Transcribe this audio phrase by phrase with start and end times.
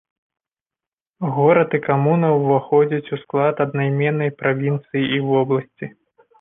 [1.35, 5.85] Горад і камуна ўваходзяць у склад аднайменнай правінцыі і вобласці.